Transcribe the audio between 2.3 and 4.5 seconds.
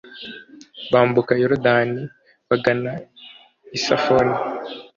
bagana i safoni